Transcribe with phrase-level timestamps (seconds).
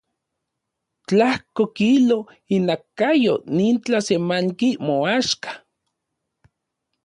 [1.07, 2.17] Tlajko kilo
[2.57, 5.51] inakayo nin tlasemanki moaxka.